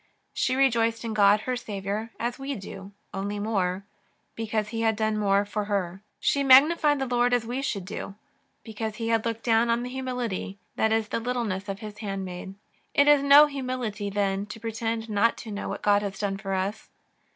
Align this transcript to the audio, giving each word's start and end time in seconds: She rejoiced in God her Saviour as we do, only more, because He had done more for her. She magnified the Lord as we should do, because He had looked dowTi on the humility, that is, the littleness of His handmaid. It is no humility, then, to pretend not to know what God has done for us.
She 0.33 0.55
rejoiced 0.55 1.05
in 1.05 1.13
God 1.13 1.41
her 1.41 1.55
Saviour 1.55 2.09
as 2.19 2.39
we 2.39 2.55
do, 2.55 2.91
only 3.13 3.37
more, 3.37 3.85
because 4.33 4.69
He 4.69 4.81
had 4.81 4.95
done 4.95 5.15
more 5.15 5.45
for 5.45 5.65
her. 5.65 6.01
She 6.19 6.41
magnified 6.43 6.97
the 6.97 7.05
Lord 7.05 7.35
as 7.35 7.45
we 7.45 7.61
should 7.61 7.85
do, 7.85 8.15
because 8.63 8.95
He 8.95 9.09
had 9.09 9.27
looked 9.27 9.45
dowTi 9.45 9.67
on 9.69 9.83
the 9.83 9.91
humility, 9.91 10.57
that 10.75 10.91
is, 10.91 11.09
the 11.09 11.19
littleness 11.19 11.69
of 11.69 11.81
His 11.81 11.99
handmaid. 11.99 12.55
It 12.95 13.07
is 13.07 13.21
no 13.21 13.45
humility, 13.45 14.09
then, 14.09 14.47
to 14.47 14.59
pretend 14.59 15.07
not 15.07 15.37
to 15.37 15.51
know 15.51 15.69
what 15.69 15.83
God 15.83 16.01
has 16.01 16.17
done 16.17 16.37
for 16.39 16.55
us. 16.55 16.89